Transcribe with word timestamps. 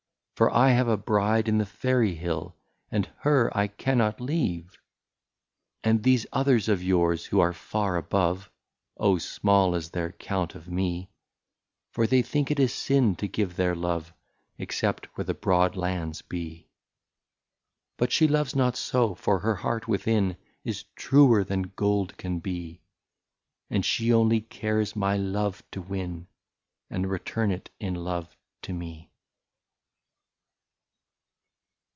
For 0.33 0.49
I 0.51 0.71
have 0.71 0.87
a 0.87 0.97
bride 0.97 1.47
in 1.47 1.59
the 1.59 1.67
fairy 1.67 2.15
hill, 2.15 2.55
And 2.89 3.07
her 3.19 3.55
I 3.55 3.67
cannot 3.67 4.19
leave?" 4.19 4.75
And 5.83 6.01
these 6.01 6.25
others 6.33 6.67
of 6.67 6.81
yours, 6.81 7.25
who 7.25 7.39
are 7.39 7.53
far 7.53 7.95
above 7.95 8.49
Oh! 8.97 9.19
small 9.19 9.75
is 9.75 9.91
their 9.91 10.11
count 10.13 10.55
of 10.55 10.67
me, 10.67 11.11
For 11.91 12.07
they 12.07 12.23
think 12.23 12.49
it 12.49 12.59
a 12.59 12.67
sin 12.67 13.15
to 13.17 13.27
give 13.27 13.55
their 13.55 13.75
love, 13.75 14.13
Except 14.57 15.15
where 15.15 15.25
the 15.25 15.35
broad 15.35 15.75
lands 15.75 16.23
be. 16.23 16.67
*' 17.29 17.97
But 17.99 18.11
she 18.11 18.27
loves 18.27 18.55
not 18.55 18.75
so, 18.75 19.13
for 19.13 19.37
her 19.41 19.53
heart 19.57 19.87
within 19.87 20.37
Is 20.63 20.85
truer 20.95 21.43
than 21.43 21.71
gold 21.75 22.17
can 22.17 22.39
be. 22.39 22.81
And 23.69 23.85
she 23.85 24.11
only 24.11 24.41
cares 24.41 24.95
my 24.95 25.17
love 25.17 25.61
to 25.69 25.83
win, 25.83 26.25
And 26.89 27.11
return 27.11 27.51
it 27.51 27.69
in 27.79 27.93
love 27.93 28.35
to 28.63 28.73
me. 28.73 29.09